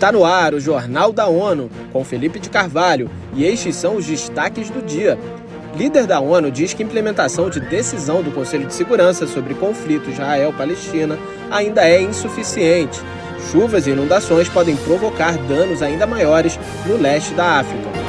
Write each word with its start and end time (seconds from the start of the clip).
Está 0.00 0.10
no 0.10 0.24
ar 0.24 0.54
o 0.54 0.60
Jornal 0.60 1.12
da 1.12 1.26
ONU, 1.26 1.70
com 1.92 2.02
Felipe 2.02 2.38
de 2.40 2.48
Carvalho, 2.48 3.10
e 3.34 3.44
estes 3.44 3.76
são 3.76 3.96
os 3.96 4.06
destaques 4.06 4.70
do 4.70 4.80
dia. 4.80 5.18
Líder 5.76 6.06
da 6.06 6.18
ONU 6.18 6.50
diz 6.50 6.72
que 6.72 6.82
implementação 6.82 7.50
de 7.50 7.60
decisão 7.60 8.22
do 8.22 8.30
Conselho 8.30 8.66
de 8.66 8.72
Segurança 8.72 9.26
sobre 9.26 9.52
conflito 9.52 10.08
Israel-Palestina 10.08 11.18
ainda 11.50 11.86
é 11.86 12.00
insuficiente. 12.00 12.98
Chuvas 13.52 13.86
e 13.86 13.90
inundações 13.90 14.48
podem 14.48 14.74
provocar 14.74 15.36
danos 15.36 15.82
ainda 15.82 16.06
maiores 16.06 16.58
no 16.86 16.96
leste 16.96 17.34
da 17.34 17.58
África. 17.58 17.99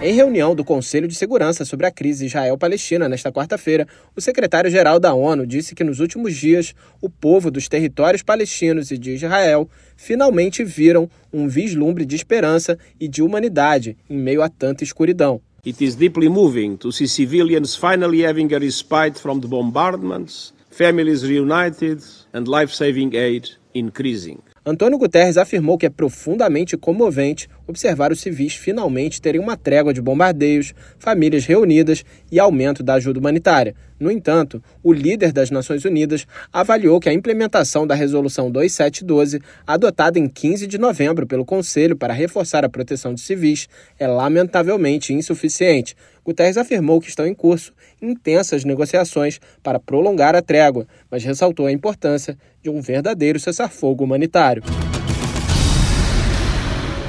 Em 0.00 0.12
reunião 0.12 0.54
do 0.54 0.62
Conselho 0.62 1.08
de 1.08 1.14
Segurança 1.16 1.64
sobre 1.64 1.84
a 1.84 1.90
crise 1.90 2.26
Israel-Palestina 2.26 3.08
nesta 3.08 3.32
quarta-feira, 3.32 3.84
o 4.14 4.20
secretário-geral 4.20 5.00
da 5.00 5.12
ONU 5.12 5.44
disse 5.44 5.74
que 5.74 5.82
nos 5.82 5.98
últimos 5.98 6.36
dias 6.36 6.72
o 7.02 7.10
povo 7.10 7.50
dos 7.50 7.68
territórios 7.68 8.22
palestinos 8.22 8.92
e 8.92 8.96
de 8.96 9.14
Israel 9.14 9.68
finalmente 9.96 10.62
viram 10.62 11.10
um 11.32 11.48
vislumbre 11.48 12.06
de 12.06 12.14
esperança 12.14 12.78
e 13.00 13.08
de 13.08 13.22
humanidade 13.22 13.96
em 14.08 14.16
meio 14.16 14.40
a 14.40 14.48
tanta 14.48 14.84
escuridão. 14.84 15.40
It 15.66 15.84
is 15.84 15.96
deeply 15.96 16.28
moving 16.28 16.76
to 16.76 16.92
see 16.92 17.08
civilians 17.08 17.74
finally 17.74 18.24
having 18.24 18.54
a 18.54 18.58
respite 18.58 19.18
from 19.18 19.40
the 19.40 19.48
bombardments, 19.48 20.54
families 20.70 21.24
reunited 21.24 22.00
and 22.32 22.44
life-saving 22.44 23.16
aid 23.16 23.50
increasing. 23.78 24.38
Antônio 24.64 24.98
Guterres 24.98 25.38
afirmou 25.38 25.78
que 25.78 25.86
é 25.86 25.90
profundamente 25.90 26.76
comovente 26.76 27.48
observar 27.66 28.12
os 28.12 28.20
civis 28.20 28.54
finalmente 28.54 29.20
terem 29.20 29.40
uma 29.40 29.56
trégua 29.56 29.94
de 29.94 30.00
bombardeios, 30.02 30.74
famílias 30.98 31.46
reunidas 31.46 32.04
e 32.30 32.38
aumento 32.38 32.82
da 32.82 32.94
ajuda 32.94 33.18
humanitária. 33.18 33.74
No 33.98 34.10
entanto, 34.10 34.62
o 34.82 34.92
líder 34.92 35.32
das 35.32 35.50
Nações 35.50 35.84
Unidas 35.84 36.26
avaliou 36.52 37.00
que 37.00 37.08
a 37.08 37.12
implementação 37.12 37.86
da 37.86 37.94
Resolução 37.94 38.50
2712, 38.50 39.40
adotada 39.66 40.18
em 40.18 40.28
15 40.28 40.66
de 40.66 40.78
novembro 40.78 41.26
pelo 41.26 41.44
Conselho 41.44 41.96
para 41.96 42.14
reforçar 42.14 42.64
a 42.64 42.68
proteção 42.68 43.12
de 43.12 43.20
civis, 43.20 43.68
é 43.98 44.06
lamentavelmente 44.06 45.12
insuficiente. 45.12 45.96
Guterres 46.24 46.58
afirmou 46.58 47.00
que 47.00 47.08
estão 47.08 47.26
em 47.26 47.34
curso 47.34 47.72
intensas 48.00 48.64
negociações 48.64 49.40
para 49.62 49.80
prolongar 49.80 50.36
a 50.36 50.42
trégua, 50.42 50.86
mas 51.10 51.24
ressaltou 51.24 51.66
a 51.66 51.72
importância 51.72 52.36
de 52.62 52.70
um 52.70 52.80
verdadeiro 52.80 53.40
cessar-fogo 53.68 54.04
humanitário. 54.04 54.62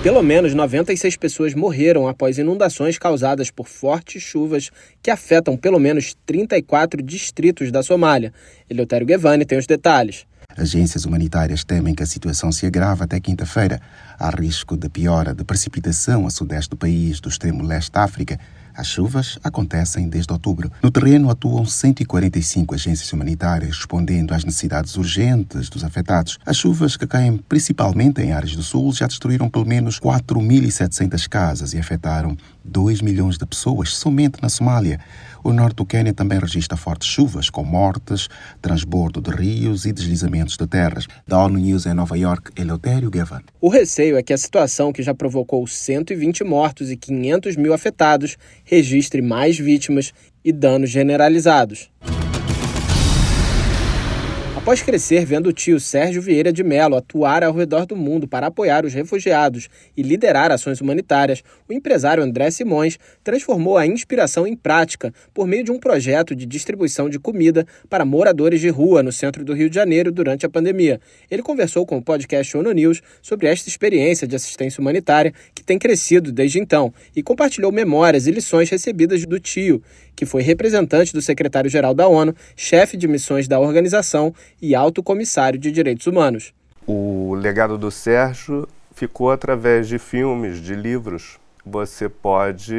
Pelo 0.04 0.22
menos 0.22 0.54
96 0.54 1.18
pessoas 1.18 1.54
morreram 1.54 2.08
após 2.08 2.38
inundações 2.38 2.98
causadas 2.98 3.52
por 3.52 3.68
fortes 3.68 4.22
chuvas 4.22 4.72
que 5.02 5.12
afetam 5.12 5.58
pelo 5.58 5.80
menos 5.80 6.16
34 6.26 7.02
distritos 7.02 7.72
da 7.72 7.84
Somália. 7.84 8.32
Eleutério 8.70 9.06
Guevani 9.06 9.46
tem 9.46 9.58
os 9.58 9.68
detalhes. 9.68 10.26
Agências 10.56 11.06
humanitárias 11.06 11.64
temem 11.64 11.94
que 11.94 12.04
a 12.04 12.06
situação 12.06 12.52
se 12.52 12.66
agrave 12.66 13.04
até 13.04 13.20
quinta-feira. 13.20 13.80
Há 14.18 14.30
risco 14.30 14.78
de 14.78 14.90
piora 14.90 15.34
de 15.34 15.44
precipitação 15.44 16.26
a 16.26 16.30
sudeste 16.30 16.70
do 16.70 16.78
país, 16.78 17.20
do 17.20 17.30
extremo 17.30 17.64
leste 17.64 17.92
da 17.92 18.04
África 18.04 18.40
as 18.80 18.88
chuvas 18.88 19.38
acontecem 19.44 20.08
desde 20.08 20.32
outubro. 20.32 20.72
No 20.82 20.90
terreno 20.90 21.30
atuam 21.30 21.66
145 21.66 22.74
agências 22.74 23.12
humanitárias 23.12 23.76
respondendo 23.76 24.34
às 24.34 24.46
necessidades 24.46 24.96
urgentes 24.96 25.68
dos 25.68 25.84
afetados. 25.84 26.40
As 26.46 26.56
chuvas 26.56 26.96
que 26.96 27.06
caem 27.06 27.36
principalmente 27.38 28.22
em 28.22 28.32
áreas 28.32 28.56
do 28.56 28.64
sul 28.64 28.94
já 28.94 29.06
destruíram 29.06 29.50
pelo 29.50 29.66
menos 29.66 30.00
4.700 30.00 31.28
casas 31.28 31.74
e 31.74 31.78
afetaram 31.78 32.38
2 32.64 33.02
milhões 33.02 33.38
de 33.38 33.46
pessoas 33.46 33.94
somente 33.94 34.42
na 34.42 34.48
Somália. 34.48 35.00
O 35.44 35.54
norte 35.54 35.78
do 35.78 35.86
Quênia 35.86 36.14
também 36.14 36.38
registra 36.38 36.78
fortes 36.78 37.08
chuvas, 37.08 37.50
com 37.50 37.64
mortes, 37.64 38.28
transbordo 38.62 39.22
de 39.22 39.32
rios 39.32 39.86
e 39.86 39.94
deslizamentos 39.94 40.58
de 40.58 40.68
terras. 40.68 41.08
Da 41.26 41.42
ONU 41.44 41.58
News 41.58 41.86
em 41.86 41.94
Nova 41.94 42.18
York, 42.18 42.52
Eleutério 42.60 43.10
Gavan. 43.10 43.42
O 43.62 43.70
receio 43.70 44.18
é 44.18 44.24
que 44.24 44.34
a 44.34 44.38
situação, 44.38 44.92
que 44.92 45.02
já 45.02 45.14
provocou 45.14 45.66
120 45.66 46.44
mortos 46.44 46.92
e 46.92 46.98
500 46.98 47.56
mil 47.56 47.74
afetados, 47.74 48.38
registre 48.70 49.20
mais 49.20 49.58
vítimas 49.58 50.14
e 50.46 50.52
danos 50.52 50.92
generalizados. 50.92 51.90
Após 54.70 54.84
crescer 54.84 55.26
vendo 55.26 55.48
o 55.48 55.52
tio 55.52 55.80
Sérgio 55.80 56.22
Vieira 56.22 56.54
de 56.54 56.64
Mello 56.64 56.96
atuar 56.96 57.44
ao 57.44 57.52
redor 57.52 57.88
do 57.88 57.96
mundo 57.96 58.28
para 58.28 58.46
apoiar 58.46 58.86
os 58.86 58.94
refugiados 58.94 59.68
e 59.98 60.04
liderar 60.04 60.52
ações 60.52 60.80
humanitárias, 60.80 61.42
o 61.68 61.74
empresário 61.74 62.22
André 62.22 62.52
Simões 62.52 63.00
transformou 63.24 63.80
a 63.80 63.88
inspiração 63.88 64.46
em 64.46 64.56
prática 64.56 65.12
por 65.34 65.48
meio 65.48 65.64
de 65.64 65.72
um 65.72 65.80
projeto 65.80 66.36
de 66.36 66.46
distribuição 66.46 67.10
de 67.10 67.18
comida 67.18 67.66
para 67.90 68.06
moradores 68.06 68.62
de 68.62 68.70
rua 68.70 69.02
no 69.02 69.12
centro 69.12 69.44
do 69.44 69.56
Rio 69.56 69.72
de 69.72 69.76
Janeiro 69.76 70.12
durante 70.12 70.46
a 70.46 70.50
pandemia. 70.50 71.02
Ele 71.32 71.42
conversou 71.42 71.84
com 71.84 71.98
o 71.98 72.04
podcast 72.04 72.56
ONU 72.56 72.72
News 72.72 73.02
sobre 73.24 73.48
esta 73.48 73.70
experiência 73.70 74.28
de 74.28 74.36
assistência 74.36 74.80
humanitária 74.80 75.34
que 75.56 75.64
tem 75.64 75.80
crescido 75.80 76.32
desde 76.32 76.60
então 76.60 76.94
e 77.16 77.24
compartilhou 77.24 77.72
memórias 77.72 78.28
e 78.28 78.32
lições 78.32 78.70
recebidas 78.70 79.26
do 79.26 79.40
tio, 79.40 79.82
que 80.20 80.26
foi 80.26 80.42
representante 80.42 81.14
do 81.14 81.22
secretário-geral 81.22 81.94
da 81.94 82.06
ONU, 82.06 82.36
chefe 82.54 82.98
de 82.98 83.08
missões 83.08 83.48
da 83.48 83.58
organização 83.58 84.36
e 84.62 84.76
alto 84.76 85.02
comissário 85.02 85.58
de 85.58 85.72
direitos 85.72 86.08
humanos. 86.08 86.54
O 86.86 87.34
legado 87.36 87.78
do 87.78 87.90
Sérgio 87.90 88.68
ficou 88.94 89.32
através 89.32 89.88
de 89.88 89.98
filmes, 89.98 90.60
de 90.60 90.76
livros. 90.76 91.40
Você 91.66 92.10
pode 92.10 92.76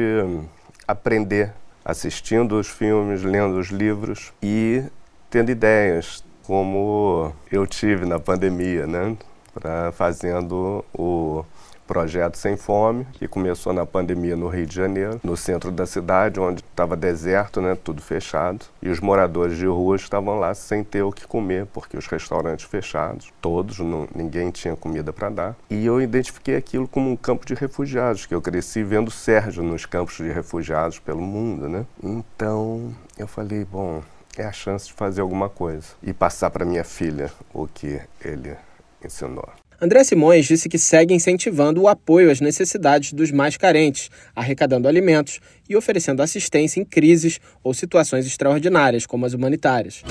aprender 0.87 1.51
assistindo 1.83 2.59
os 2.59 2.67
filmes, 2.67 3.23
lendo 3.23 3.57
os 3.57 3.69
livros 3.69 4.31
e 4.43 4.83
tendo 5.27 5.49
ideias, 5.49 6.23
como 6.43 7.33
eu 7.51 7.65
tive 7.65 8.05
na 8.05 8.19
pandemia, 8.19 8.85
né? 8.85 9.17
Pra, 9.51 9.91
fazendo 9.93 10.85
o 10.93 11.43
projeto 11.87 12.37
Sem 12.37 12.55
Fome, 12.57 13.05
que 13.13 13.27
começou 13.27 13.73
na 13.73 13.85
pandemia 13.85 14.35
no 14.35 14.47
Rio 14.47 14.65
de 14.65 14.75
Janeiro, 14.75 15.19
no 15.23 15.35
centro 15.35 15.71
da 15.71 15.85
cidade, 15.85 16.39
onde 16.39 16.61
estava 16.61 16.95
deserto, 16.95 17.61
né, 17.61 17.75
tudo 17.75 18.01
fechado, 18.01 18.65
e 18.81 18.89
os 18.89 18.99
moradores 18.99 19.57
de 19.57 19.65
rua 19.65 19.95
estavam 19.95 20.39
lá 20.39 20.53
sem 20.53 20.83
ter 20.83 21.01
o 21.01 21.11
que 21.11 21.27
comer, 21.27 21.65
porque 21.67 21.97
os 21.97 22.07
restaurantes 22.07 22.65
fechados, 22.65 23.31
todos, 23.41 23.79
não, 23.79 24.07
ninguém 24.15 24.51
tinha 24.51 24.75
comida 24.75 25.11
para 25.11 25.29
dar. 25.29 25.55
E 25.69 25.85
eu 25.85 26.01
identifiquei 26.01 26.55
aquilo 26.55 26.87
como 26.87 27.09
um 27.09 27.15
campo 27.15 27.45
de 27.45 27.53
refugiados, 27.53 28.25
que 28.25 28.33
eu 28.33 28.41
cresci 28.41 28.83
vendo 28.83 29.11
Sérgio 29.11 29.63
nos 29.63 29.85
campos 29.85 30.17
de 30.17 30.31
refugiados 30.31 30.99
pelo 30.99 31.21
mundo, 31.21 31.67
né? 31.67 31.85
Então, 32.03 32.93
eu 33.17 33.27
falei, 33.27 33.65
bom, 33.65 34.01
é 34.37 34.45
a 34.45 34.51
chance 34.51 34.87
de 34.87 34.93
fazer 34.93 35.21
alguma 35.21 35.49
coisa 35.49 35.87
e 36.01 36.13
passar 36.13 36.49
para 36.49 36.65
minha 36.65 36.83
filha 36.83 37.31
o 37.53 37.67
que 37.67 37.99
ele 38.23 38.55
ensinou. 39.03 39.49
André 39.83 40.03
Simões 40.03 40.45
disse 40.45 40.69
que 40.69 40.77
segue 40.77 41.11
incentivando 41.11 41.81
o 41.81 41.87
apoio 41.87 42.29
às 42.29 42.39
necessidades 42.39 43.13
dos 43.13 43.31
mais 43.31 43.57
carentes, 43.57 44.11
arrecadando 44.35 44.87
alimentos 44.87 45.39
e 45.67 45.75
oferecendo 45.75 46.21
assistência 46.21 46.79
em 46.79 46.85
crises 46.85 47.39
ou 47.63 47.73
situações 47.73 48.27
extraordinárias, 48.27 49.07
como 49.07 49.25
as 49.25 49.33
humanitárias. 49.33 50.03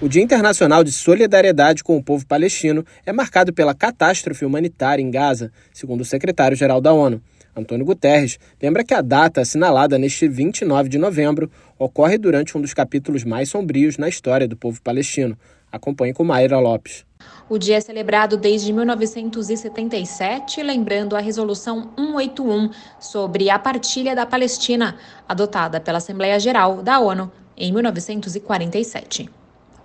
O 0.00 0.08
Dia 0.08 0.22
Internacional 0.22 0.82
de 0.82 0.90
Solidariedade 0.90 1.84
com 1.84 1.98
o 1.98 2.02
Povo 2.02 2.26
Palestino 2.26 2.82
é 3.04 3.12
marcado 3.12 3.52
pela 3.52 3.74
catástrofe 3.74 4.46
humanitária 4.46 5.02
em 5.02 5.10
Gaza, 5.10 5.52
segundo 5.74 6.00
o 6.00 6.06
secretário-geral 6.06 6.80
da 6.80 6.94
ONU. 6.94 7.20
Antônio 7.54 7.84
Guterres 7.84 8.38
lembra 8.62 8.82
que 8.82 8.94
a 8.94 9.02
data 9.02 9.42
assinalada 9.42 9.98
neste 9.98 10.26
29 10.26 10.88
de 10.88 10.96
novembro 10.96 11.50
ocorre 11.78 12.16
durante 12.16 12.56
um 12.56 12.60
dos 12.62 12.72
capítulos 12.72 13.22
mais 13.22 13.50
sombrios 13.50 13.98
na 13.98 14.08
história 14.08 14.48
do 14.48 14.56
povo 14.56 14.80
palestino, 14.80 15.36
Acompanhe 15.70 16.12
com 16.12 16.24
Mayra 16.24 16.58
Lopes. 16.58 17.04
O 17.48 17.58
dia 17.58 17.76
é 17.76 17.80
celebrado 17.80 18.36
desde 18.36 18.72
1977, 18.72 20.62
lembrando 20.62 21.16
a 21.16 21.20
Resolução 21.20 21.90
181 21.96 22.70
sobre 22.98 23.50
a 23.50 23.58
partilha 23.58 24.14
da 24.14 24.24
Palestina, 24.24 24.96
adotada 25.28 25.80
pela 25.80 25.98
Assembleia 25.98 26.38
Geral 26.38 26.82
da 26.82 26.98
ONU 26.98 27.30
em 27.56 27.72
1947. 27.72 29.39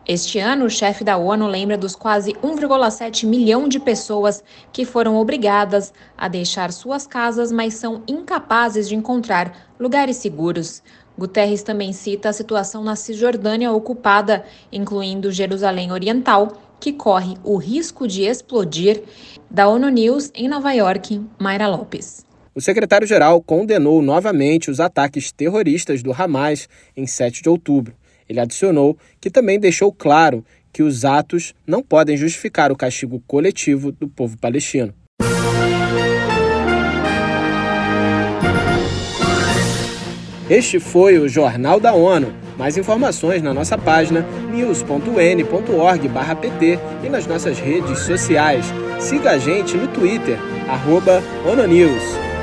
Este 0.07 0.37
ano, 0.37 0.65
o 0.65 0.69
chefe 0.69 1.03
da 1.03 1.17
ONU 1.17 1.47
lembra 1.47 1.75
dos 1.75 1.95
quase 1.95 2.33
1,7 2.33 3.25
milhão 3.25 3.67
de 3.67 3.79
pessoas 3.79 4.43
que 4.71 4.85
foram 4.85 5.15
obrigadas 5.15 5.91
a 6.15 6.27
deixar 6.27 6.71
suas 6.71 7.07
casas, 7.07 7.51
mas 7.51 7.73
são 7.73 8.03
incapazes 8.07 8.87
de 8.87 8.95
encontrar 8.95 9.73
lugares 9.79 10.17
seguros. 10.17 10.83
Guterres 11.17 11.63
também 11.63 11.91
cita 11.91 12.29
a 12.29 12.33
situação 12.33 12.83
na 12.83 12.95
Cisjordânia 12.95 13.71
ocupada, 13.71 14.45
incluindo 14.71 15.31
Jerusalém 15.31 15.91
Oriental, 15.91 16.53
que 16.79 16.93
corre 16.93 17.35
o 17.43 17.57
risco 17.57 18.07
de 18.07 18.25
explodir. 18.25 19.01
Da 19.49 19.67
ONU 19.67 19.89
News 19.89 20.29
em 20.35 20.47
Nova 20.47 20.71
York, 20.71 21.19
Mayra 21.39 21.67
Lopes. 21.67 22.23
O 22.53 22.61
secretário-geral 22.61 23.41
condenou 23.41 24.03
novamente 24.03 24.69
os 24.69 24.79
ataques 24.79 25.31
terroristas 25.31 26.03
do 26.03 26.13
Hamas 26.13 26.69
em 26.95 27.07
7 27.07 27.41
de 27.41 27.49
outubro. 27.49 27.95
Ele 28.27 28.39
adicionou 28.39 28.97
que 29.19 29.29
também 29.29 29.59
deixou 29.59 29.91
claro 29.91 30.45
que 30.71 30.83
os 30.83 31.05
atos 31.05 31.53
não 31.65 31.81
podem 31.81 32.17
justificar 32.17 32.71
o 32.71 32.75
castigo 32.75 33.21
coletivo 33.25 33.91
do 33.91 34.07
povo 34.07 34.37
palestino. 34.37 34.93
Este 40.49 40.79
foi 40.79 41.17
o 41.17 41.27
Jornal 41.27 41.79
da 41.79 41.93
ONU 41.93 42.45
Mais 42.57 42.77
informações 42.77 43.41
na 43.41 43.53
nossa 43.53 43.77
página 43.77 44.25
news.un.org/pt 44.51 46.79
e 47.03 47.09
nas 47.09 47.27
nossas 47.27 47.59
redes 47.59 47.99
sociais. 47.99 48.65
Siga 48.99 49.31
a 49.31 49.37
gente 49.37 49.75
no 49.75 49.89
Twitter, 49.89 50.39
ONONews. 51.45 52.34